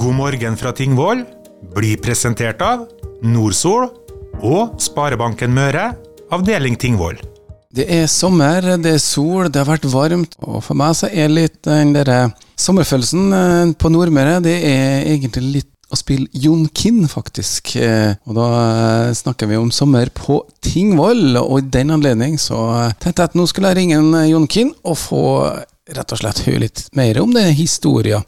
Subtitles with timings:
[0.00, 1.26] God morgen fra Tingvoll
[1.76, 2.86] blir presentert av
[3.20, 3.90] Nordsol
[4.40, 5.90] og Sparebanken Møre,
[6.32, 7.18] avdeling Tingvoll.
[7.76, 11.28] Det er sommer, det er sol, det har vært varmt, og for meg så er
[11.28, 17.02] litt den derre sommerfølelsen eh, på Nordmøre, det er egentlig litt å spille Jon Kinn,
[17.10, 17.74] faktisk.
[17.76, 22.62] Eh, Og da eh, snakker vi om sommer på Tingvoll, og i den anledning så
[23.02, 25.24] tenkte jeg at nå skulle jeg ringe Jon Kinn og få
[25.96, 28.22] rett og slett høre litt mer om den historien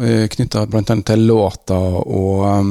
[0.00, 0.82] knytta bl.a.
[1.04, 1.76] til låta.
[1.76, 2.68] Og um,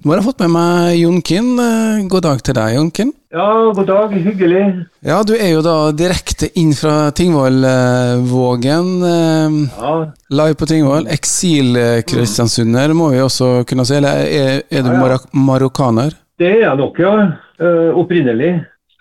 [0.00, 1.50] nå har jeg fått med meg Jon Kinn.
[1.60, 3.10] Eh, God dag til deg, Jon Kinn.
[3.34, 4.14] Ja, god dag.
[4.14, 4.62] Hyggelig.
[5.04, 8.88] Ja, du er jo da direkte inn fra Tingvollvågen.
[9.10, 9.92] eh, Ja,
[10.30, 11.10] Live på Tingvoll.
[11.12, 13.94] Eksil-kristiansunder må vi også kunne si.
[13.98, 15.00] Eller er, er du Ja, ja.
[15.02, 16.16] Marok marokkaner?
[16.40, 17.12] det er jeg nok, ja.
[17.60, 18.54] Uh, opprinnelig.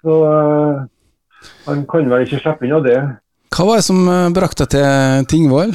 [0.04, 0.82] Så uh,
[1.70, 2.98] han kan vel ikke slippe unna det.
[3.50, 5.72] Hva var det som eh, brakte deg til Tingvoll?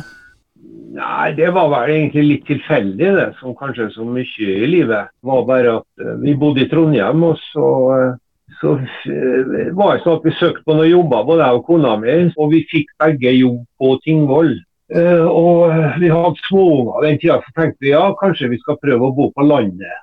[0.95, 3.31] Nei, det var vel egentlig litt tilfeldig, det.
[3.41, 4.27] Som kanskje så mye
[4.63, 5.11] i livet.
[5.11, 9.97] Det var bare at eh, vi bodde i Trondheim, og så, eh, så eh, var
[9.97, 12.15] det sånn at vi søkte på noen jobber, både jeg og kona mi.
[12.39, 14.55] Og vi fikk begge jobb på Tingvoll.
[14.95, 18.79] Eh, og eh, vi hadde småunger den tida, så tenkte vi ja, kanskje vi skal
[18.79, 20.01] prøve å bo på landet.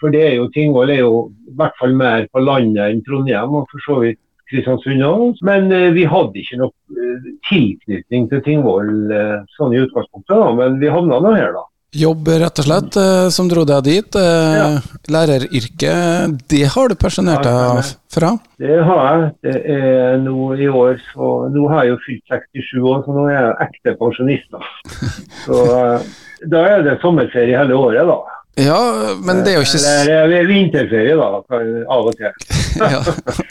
[0.00, 3.60] For det er jo, Tingvoll er jo i hvert fall mer på landet enn Trondheim,
[3.60, 5.42] og for så vidt Kristiansund òg.
[5.46, 10.54] Men eh, vi hadde ikke noe eh, tilknytning til Tingvoll eh, sånn i utgangspunktet, da.
[10.58, 11.66] Men vi havna nå her, da.
[11.90, 12.96] Jobb, rett og slett,
[13.34, 14.14] som dro deg dit.
[14.14, 14.76] Ja.
[15.10, 18.30] Læreryrket, det har du pensjonert deg fra?
[18.62, 19.24] Det har jeg.
[19.42, 23.24] Det er nå i år, så Nå har jeg jo fylt 67 år, så nå
[23.26, 24.62] er jeg ekte pensjonist, da.
[25.48, 25.58] Så
[26.54, 28.39] da er det sommerferie hele året, da.
[28.58, 28.80] Ja,
[29.22, 31.28] men det er jo ikke Eller eh, vinterferie, da,
[31.94, 32.32] av og til.
[32.82, 33.00] ja,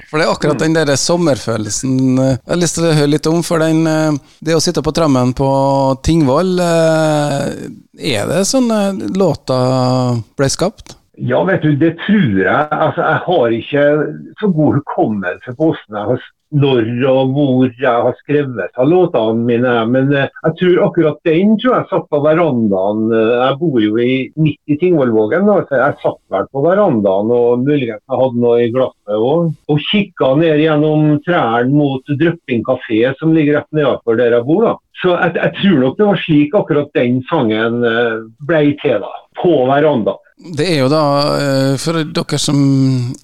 [0.09, 3.39] For det er akkurat den der sommerfølelsen jeg har lyst til å høre litt om.
[3.45, 5.49] For den, eh, det å sitte på trammen på
[6.05, 7.47] Tingvoll, eh,
[8.13, 8.69] er det sånn
[9.17, 9.59] låta
[10.37, 10.97] ble skapt?
[11.19, 12.67] Ja, vet du, det tror jeg.
[12.71, 13.87] Altså, jeg har ikke
[14.39, 19.45] så god hukommelse på hvordan jeg har, når og hvor jeg har skrevet av låtene
[19.45, 19.73] mine.
[19.93, 23.03] Men eh, jeg tror akkurat den tror jeg satt på verandaen.
[23.13, 27.65] Eh, Jeg bor jo i, midt i Tingvollvågen, så jeg satt vel på verandaen og
[27.65, 29.51] muligens jeg hadde noe i glasset òg.
[29.69, 34.65] Og kikka ned gjennom trærne mot Drøpping kafé, som ligger rett nedenfor der jeg bor.
[34.65, 34.75] da.
[34.99, 38.17] Så jeg, jeg tror nok det var slik akkurat den sangen eh,
[38.49, 39.13] ble til, da.
[39.39, 40.25] På verandaen.
[40.39, 40.99] Det er jo da,
[41.35, 42.59] eh, For dere som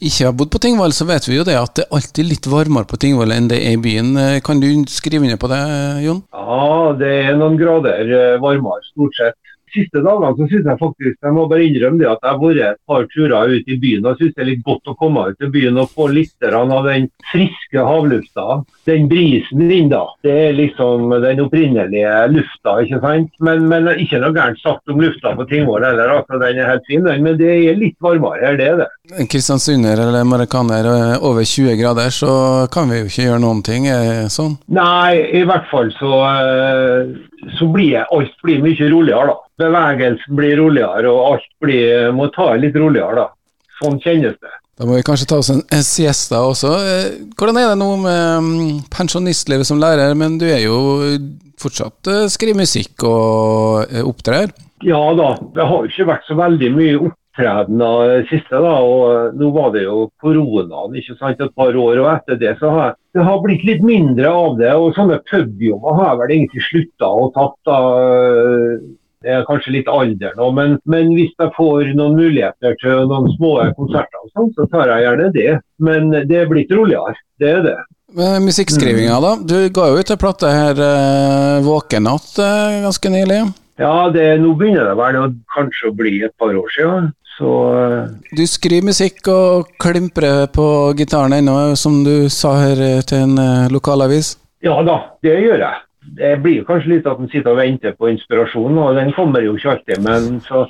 [0.04, 2.50] ikke har bodd på Tingvoll, så vet vi jo det at det er alltid litt
[2.52, 4.10] varmere på Tingvoll enn det er i byen.
[4.20, 5.62] Eh, Kan du skrive under på det,
[6.04, 6.20] Jon?
[6.36, 9.40] Ja, det er noen grader eh, varmere, stort sett.
[9.76, 12.62] Siste dagene så synes jeg faktisk, jeg må bare innrømme det at jeg har vært
[12.66, 14.06] et par turer ut i byen.
[14.06, 16.46] og Jeg synes det er litt godt å komme ut i byen og få litt
[16.46, 18.62] av den friske havlufta.
[18.88, 23.32] Den brisen inn da, det er liksom den opprinnelige lufta, ikke sant?
[23.44, 26.88] Men, men ikke noe gærent sagt om lufta på Tingvoll heller, altså den er helt
[26.90, 27.04] fin.
[27.06, 28.90] Men det er litt varmere her, det er det.
[29.32, 32.34] Kristiansunder eller marokkaner eh, over 20 grader, så
[32.74, 33.90] kan vi jo ikke gjøre noen ting.
[33.92, 34.58] eh, sånn.
[34.74, 39.45] Nei, i hvert fall så, eh, så blir alt blir mye roligere, da.
[39.62, 43.72] Bevegelsen blir roligere, og alt blir, må ta litt roligere, da.
[43.80, 44.54] Sånn kjennes det.
[44.76, 46.72] Da må vi kanskje ta oss en, en siesta også.
[46.84, 50.80] Eh, Hvordan er det nå med mm, pensjonistlivet som lærer, men du er jo
[51.62, 54.52] fortsatt eh, skriver musikk og eh, opptrer?
[54.84, 58.76] Ja da, det har jo ikke vært så veldig mye opptredener det siste, da.
[58.84, 62.76] Og nå var det jo koronaen ikke sant, et par år, og etter det så
[62.76, 64.74] har det har blitt litt mindre av det.
[64.76, 67.58] Og sånne pubjobber har jeg vel egentlig slutta å tatt.
[67.64, 67.80] da.
[69.26, 73.32] Det er kanskje litt alder nå, men, men hvis jeg får noen muligheter til noen
[73.34, 75.50] små konserter, sånn, så tar jeg gjerne det.
[75.82, 77.76] Men det er blitt roligere, det er det.
[78.16, 79.34] Eh, Musikkskrivinga, da.
[79.42, 83.42] Du ga jo ut en plate her, eh, 'Våkenatt', eh, ganske nylig.
[83.82, 87.12] Ja, det, nå begynner det vel kanskje å bli et par år siden.
[87.38, 88.08] Så eh,
[88.38, 93.38] Du skriver musikk og klimprer på gitaren ennå, som du sa her eh, til en
[93.42, 94.38] eh, lokalavis.
[94.64, 95.82] Ja da, det gjør jeg.
[96.18, 99.46] Det blir jo kanskje litt at en sitter og venter på inspirasjonen, og den kommer
[99.46, 100.04] jo ikke alltid.
[100.06, 100.66] Men så,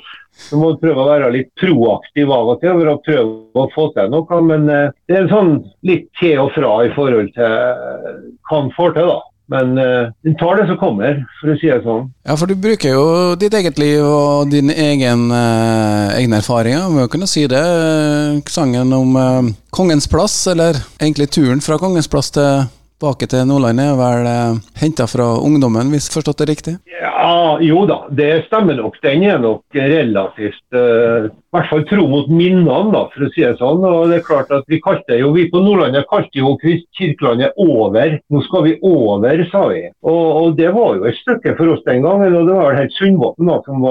[0.48, 3.70] så må du prøve å være litt proaktiv av og til for å prøve å
[3.74, 4.42] få til noe.
[4.50, 5.56] Men eh, det er sånn
[5.86, 9.22] litt til og fra i forhold til eh, hva en får til, da.
[9.48, 12.08] Men eh, en tar det som kommer, for å si det sånn.
[12.26, 13.04] Ja, for du bruker jo
[13.38, 17.62] ditt eget liv og dine egen, eh, egne erfaringer, må jo kunne si det.
[18.50, 23.92] Sangen om eh, Kongens plass, eller egentlig turen fra Kongens plass til tilbake til Nordlandet
[23.92, 26.74] er vel eh, henta fra ungdommen, hvis forstått det riktig?
[26.88, 28.96] Ja, jo da, det stemmer nok.
[29.02, 33.44] Den er nok relativt eh, I hvert fall tro mot minnene, da, for å si
[33.44, 33.84] det sånn.
[33.84, 38.16] Og det er klart at Vi kalte jo, vi på Nordlandet kalte jo Kirkelandet over.
[38.32, 39.82] Nå skal vi over, sa vi.
[40.06, 42.36] Og, og, Det var jo et stykke for oss den gangen.
[42.36, 43.84] og Det var vel helt Sundbotn som,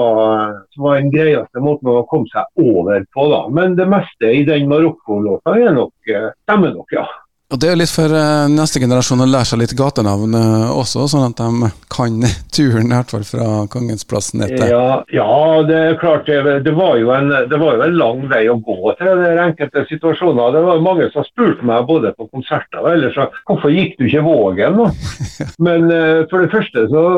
[0.74, 3.28] som, var den greieste måten å komme seg over på.
[3.30, 3.44] da.
[3.54, 5.94] Men det meste i den Marokko-låta nok
[6.42, 7.06] stemmer nok, ja.
[7.46, 10.72] Og Det er jo litt for uh, neste generasjon å lære seg litt gatenavn uh,
[10.74, 12.16] også, sånn at de kan
[12.56, 15.36] turen i hvert fall fra Kongens plass ned til ja, ja,
[15.68, 16.26] det er klart.
[16.26, 19.86] Det, det, var en, det, var jo en, lang vei å gå til det enkelte
[19.92, 20.56] situasjoner.
[20.56, 24.26] Det var mange som spurte meg både på konserter og ellers hvorfor gikk du ikke
[24.26, 24.82] Vågen.
[24.82, 24.90] da?
[25.68, 27.08] Men uh, for det første så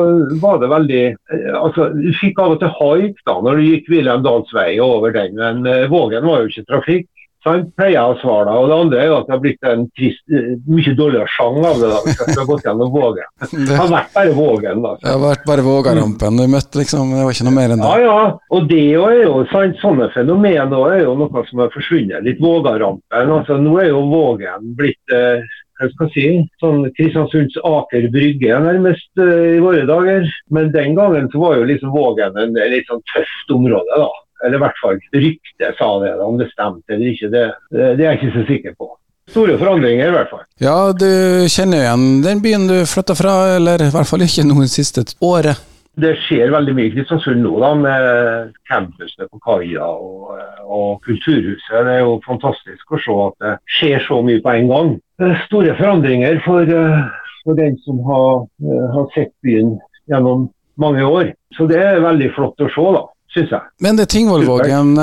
[0.43, 1.03] var det veldig
[1.57, 5.13] altså Du fikk av og til haik da når du gikk Wilhelm Dahls vei over
[5.15, 7.07] den, men Vågen var jo ikke trafikk.
[7.45, 8.57] Sant, pleier jeg å svare deg.
[8.59, 10.23] Og det andre er jo at det har blitt en trist,
[10.67, 11.91] mye dårligere sang av det.
[11.93, 13.29] da, hvis jeg skulle gått gjennom Vågen.
[13.69, 14.81] Det har vært bare Vågen.
[14.83, 14.91] da.
[14.99, 17.13] Det har vært bare Vågarampen du møtte, liksom.
[17.15, 17.93] Det var ikke noe mer enn det.
[17.93, 18.27] Ja, ja.
[18.57, 22.43] Og det er jo sant, sånne fenomener er jo noe som har forsvunnet litt.
[22.43, 23.33] Vågarampen.
[23.39, 25.47] altså Nå er jo Vågen blitt eh,
[25.79, 26.23] hva skal si,
[26.59, 30.27] sånn Kristiansunds Aker Brygge nærmest uh, i våre dager.
[30.51, 34.01] Men den gangen så var jo liksom Vågen en litt sånn tøft område.
[34.03, 34.09] da.
[34.45, 36.13] Eller i hvert fall ryktet sa det.
[36.23, 37.45] Om det stemte eller ikke, det,
[37.75, 38.91] det, er jeg ikke så sikker på.
[39.29, 40.45] Store forandringer i hvert fall.
[40.61, 41.09] Ja, du
[41.51, 45.59] kjenner igjen den byen du flytta fra, eller i hvert fall ikke noen siste året?
[45.99, 50.31] Det skjer veldig mye i Kristiansund nå, da, med campusene på kaia og,
[50.63, 51.75] og, Kulturhuset.
[51.75, 54.93] Det er jo fantastisk å se at det skjer så mye på en gang.
[55.43, 56.71] Store forandringer for,
[57.43, 58.45] for den som har,
[58.95, 59.75] har sett byen
[60.09, 60.47] gjennom
[60.79, 61.33] mange år.
[61.57, 62.89] Så det er veldig flott å se.
[62.95, 63.03] da
[63.35, 63.71] syns jeg.
[63.85, 64.95] Men det Tingvollvågen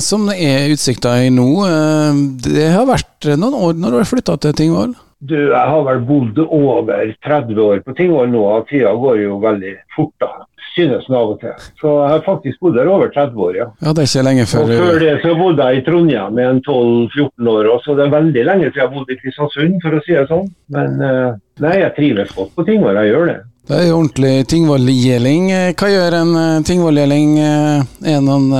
[0.00, 2.14] som som er utsikta i nå, uh,
[2.44, 4.94] det har vært noen år når du har flytta til Tingvoll?
[5.24, 9.38] Du, jeg har vel bodd over 30 år på Tingvoll nå, og tida går jo
[9.40, 10.32] veldig fort da.
[10.74, 11.54] Synes den av og til.
[11.80, 13.66] Så jeg har faktisk bodd der over 30 år, ja.
[13.86, 14.64] ja det er ikke lenge før...
[14.66, 18.14] Og før det så bodde jeg i Trondheim i 12-14 år, også, så det er
[18.16, 20.52] veldig lenge siden jeg har bodd i Kristiansund, for å si det sånn.
[20.76, 23.40] Men uh, nei, jeg trives godt på Tingvoll, jeg gjør det.
[23.64, 25.46] Det er jo ordentlig Tingvoll-gjeling.
[25.72, 27.38] Hva gjør en uh, Tingvoll-gjeling?
[27.40, 28.50] Er det noen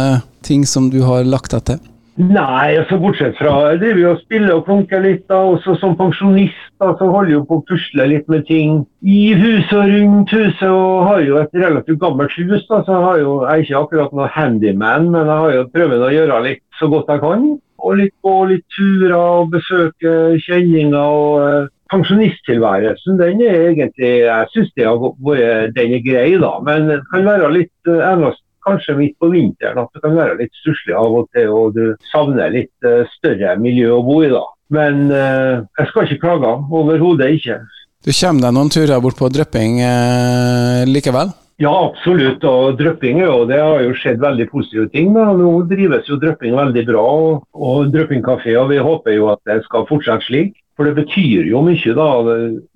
[0.45, 1.83] ting som du har lagt deg til?
[2.15, 5.25] Nei, altså bortsett fra jeg driver jo og spiller og klunker litt.
[5.27, 9.35] da, også Som pensjonist da, så holder jo på å pusle litt med ting i
[9.35, 10.69] huset og rundt huset.
[10.69, 14.15] og Har jo et relativt gammelt hus, da, så har jo, jeg er ikke akkurat
[14.15, 17.47] noe handyman, men jeg har jo prøvd å gjøre litt så godt jeg kan.
[17.85, 20.15] Og litt gå litt turer og besøke
[20.47, 20.95] kjenninger.
[20.95, 26.55] og pensjonisttilværelsen, den er egentlig Jeg syns den er grei, da.
[26.65, 28.33] Men det kan være litt eh,
[28.65, 31.95] kanskje midt på vinteren at det kan være litt stusslig av og til, og du
[32.13, 34.45] savner litt uh, større miljø å bo i, da.
[34.75, 36.53] Men uh, jeg skal ikke klage.
[36.73, 37.61] Overhodet ikke.
[38.05, 41.31] Du kommer deg noen turer bort på Drøpping eh, likevel?
[41.63, 42.43] Ja, absolutt.
[42.45, 45.15] Og Drøpping og det har jo skjedd veldig positive ting.
[45.17, 45.31] Da.
[45.39, 48.21] Nå drives jo Drøpping veldig bra, og, og Drøpping.
[48.29, 50.53] Og vi håper jo at det skal fortsette slik.
[50.75, 52.09] For det betyr jo mye da,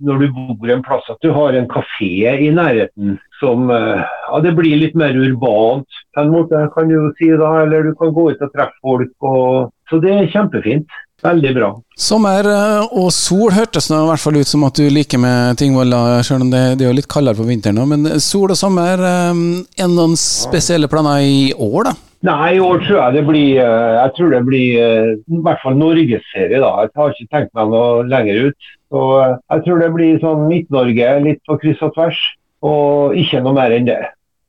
[0.07, 4.39] når du bor en plass at du har en kafé i nærheten som eh, ja,
[4.45, 7.51] Det blir litt mer urbant på en måte, kan du si da.
[7.65, 9.13] Eller du kan gå ut og treffe folk.
[9.27, 10.99] Og, så det er kjempefint.
[11.23, 11.69] Veldig bra.
[11.99, 15.59] Sommer eh, og sol hørtes nå i hvert fall ut som at du liker med
[15.59, 15.91] Tingvoll,
[16.23, 17.87] selv om det, det, er jo litt kaldere på vinteren nå.
[17.91, 19.33] Men sol og sommer, eh,
[19.75, 21.97] er det noen spesielle planer i år, da?
[22.27, 25.63] Nei, i år tror jeg det blir eh, Jeg tror det blir eh, i hvert
[25.63, 26.59] fall norgesserie.
[26.59, 26.71] da.
[26.83, 28.71] Jeg har ikke tenkt meg noe lenger ut.
[28.91, 32.19] Så eh, Jeg tror det blir sånn Midt-Norge, litt på kryss og tvers.
[32.67, 34.01] Og ikke noe mer enn det.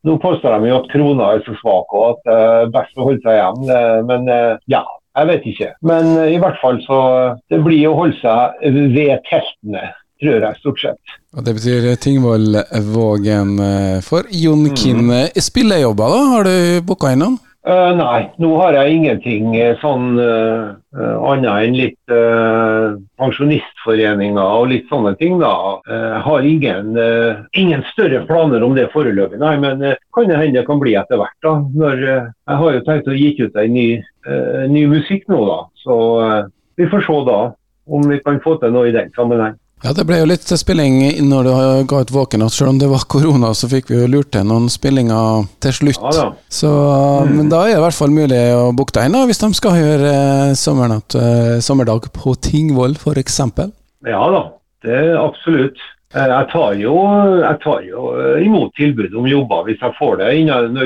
[0.08, 3.06] Nå påstår de jo at krona er så svak og at det er best å
[3.06, 3.80] holde seg hjemme.
[4.08, 4.30] Men
[4.72, 4.80] ja,
[5.20, 5.68] jeg vet ikke.
[5.86, 7.00] Men i hvert fall så
[7.52, 8.64] Det blir å holde seg
[8.96, 9.92] ved teltene
[10.24, 11.14] tror jeg, stort sett.
[11.36, 12.58] Og Det betyr Tingvoll
[12.90, 13.54] Vågen
[14.08, 15.06] for Jon Kinn.
[15.12, 15.30] Mm.
[15.36, 16.24] Spillejobber, da?
[16.34, 16.58] Har du
[16.88, 17.38] booka innom?
[17.70, 20.72] Uh, nei, nå har jeg ingenting uh, sånn uh,
[21.30, 22.14] annet enn litt
[23.20, 25.36] pensjonistforeninger og litt sånne ting.
[25.42, 25.52] da.
[25.86, 26.98] Jeg har ingen,
[27.54, 29.54] ingen, større planer om det foreløpig, nei.
[29.62, 29.84] Men
[30.16, 31.38] kan det hende det kan bli etter hvert.
[31.46, 31.54] da.
[31.84, 33.88] Når, jeg har jo tenkt å gi ut en ny,
[34.74, 35.60] ny musikk nå, da.
[35.84, 36.00] Så
[36.80, 37.40] vi får se da
[37.90, 39.60] om vi kan få til noe i den sammenheng.
[39.80, 41.52] Ja, Det ble jo litt spilling når du
[41.88, 42.44] ga ut Våken.
[42.52, 46.02] Selv om det var korona, så fikk vi jo lurt til noen spillinger til slutt.
[46.04, 46.72] Ja, så,
[47.24, 47.32] mm.
[47.38, 49.78] Men da er det i hvert fall mulig å booke deg inn hvis de skal
[49.80, 53.40] gjøre eh, sommernatt, eh, sommerdag på Tingvoll f.eks.
[54.08, 54.44] Ja da,
[54.84, 55.80] det er absolutt.
[56.12, 56.96] Eh, jeg tar, jo,
[57.40, 58.12] jeg tar jo
[58.44, 60.34] imot tilbud om jobber hvis jeg får det.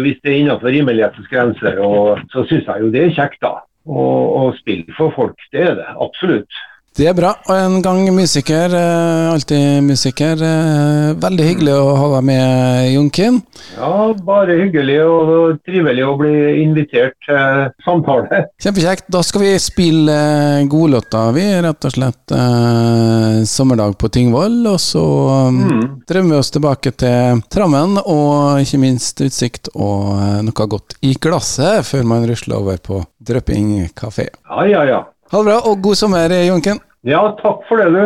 [0.06, 3.56] Hvis det er innenfor rimelighetens grenser, og, så syns jeg jo det er kjekt, da.
[3.84, 6.62] Å spille for folk, det er det absolutt.
[6.94, 7.32] Det er bra.
[7.50, 8.74] Og en gang musiker.
[8.78, 10.38] eh, Alltid musiker.
[10.38, 13.40] eh, Veldig hyggelig å ha deg med, Junkin.
[13.78, 18.44] Ja, bare hyggelig og trivelig å bli invitert til samtale.
[18.62, 19.08] Kjempekjekt.
[19.10, 21.48] Da skal vi spille godlåta, vi.
[21.66, 24.62] Rett og slett eh, sommerdag på Tingvoll.
[24.68, 25.04] Og så
[25.50, 26.06] mm.
[26.10, 31.16] drømmer vi oss tilbake til Trammen, og ikke minst utsikt og eh, noe godt i
[31.18, 34.30] glasset, før man rusler over på Drøpping kafé.
[34.50, 35.02] Ja, ja, ja.
[35.32, 36.80] Ha det bra, og god sommer, Jonken.
[37.04, 38.04] Ja, takk for det, du.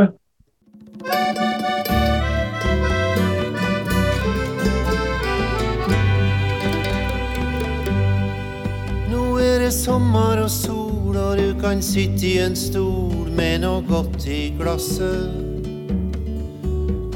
[9.12, 13.83] Nå er det sommer og sol, og du kan sitte i en stol med noe
[13.88, 15.43] godt i glasset.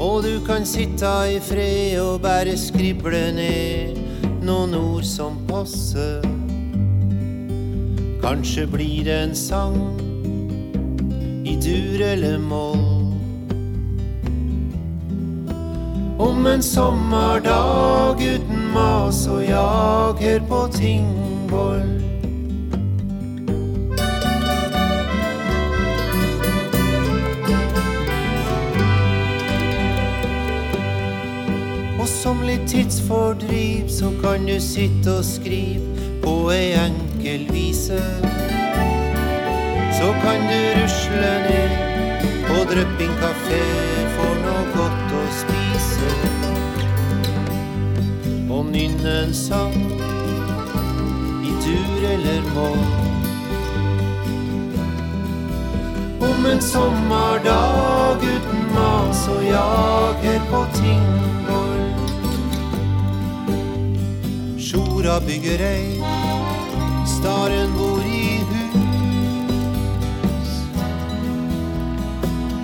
[0.02, 4.00] Og du kan sitte i fred og bare skrible ned
[4.42, 6.31] noen ord som passer.
[8.22, 10.00] Kanskje blir det en sang
[11.44, 13.14] i dur eller moll.
[16.18, 21.90] Om en sommerdag uten mas og jag her på Tingvoll.
[32.00, 38.02] Og som litt tidsfordriv så kan du sitte og skrive på ei enkel vise.
[39.98, 41.70] Så kan du rusle ned
[42.46, 43.62] på Drøpping kafé
[44.16, 46.10] for noe godt å spise.
[48.50, 49.78] Og nynne en sang
[51.46, 52.82] i tur eller mål
[56.22, 61.86] Om en sommerdag uten mas og jager på Tingvoll.
[64.58, 65.98] Sjora bygger ei,
[67.06, 68.72] staren bor i hus.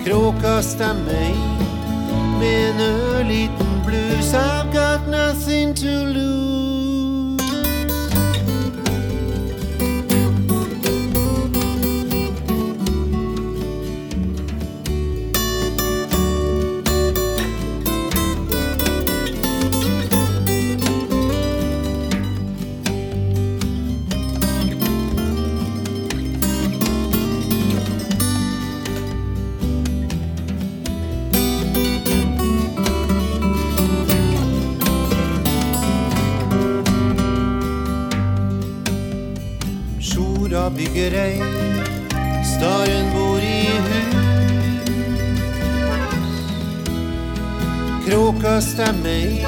[0.05, 1.59] Kråka stemmer i
[2.39, 4.33] med en ørliten blues.
[4.33, 6.68] I've got nothing to lose.
[40.99, 41.41] Ei,
[42.43, 44.15] staren bor i hus.
[48.05, 49.45] Kråka stemmer i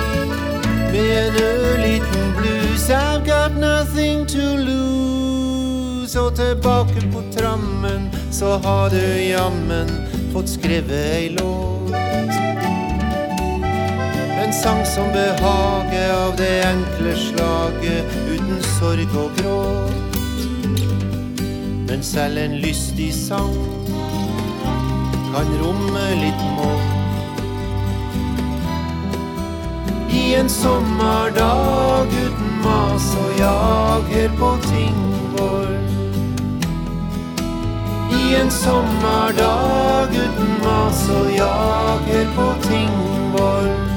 [0.91, 2.89] med en ørliten blues.
[2.89, 6.19] I've got nothing to lose.
[6.19, 9.89] Og tilbake på trammen, så har du jammen
[10.33, 11.91] fått skrevet ei låt.
[14.43, 20.10] En sang som behager av det enkle slaget, uten sorg og gråt.
[21.91, 23.55] Men selv en lystig sang
[25.33, 26.85] kan romme litt mål.
[30.07, 35.77] I en sommerdag uten mas og jager på Tingvoll.
[38.21, 43.90] I en sommerdag uten mas og jager på Tingvoll.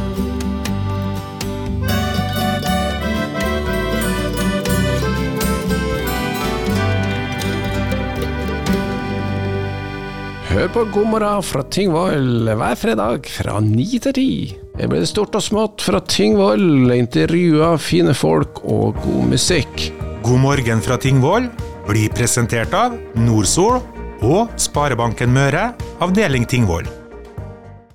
[10.64, 14.30] Hør på God morgen fra Tyngvoll hver fredag fra ni til ti.
[14.78, 19.90] Her blir det stort og smått fra Tyngvoll, intervjuer, fine folk og god musikk.
[20.24, 21.52] God morgen fra Tingvoll
[21.84, 23.76] blir presentert av Nordsol
[24.24, 26.88] og Sparebanken Møre, avdeling Tingvoll.